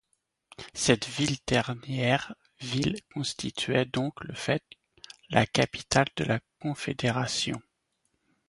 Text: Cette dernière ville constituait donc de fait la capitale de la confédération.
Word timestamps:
Cette 0.73 1.07
dernière 1.45 2.33
ville 2.59 2.99
constituait 3.13 3.85
donc 3.85 4.25
de 4.25 4.33
fait 4.33 4.63
la 5.29 5.45
capitale 5.45 6.07
de 6.15 6.23
la 6.23 6.39
confédération. 6.59 7.61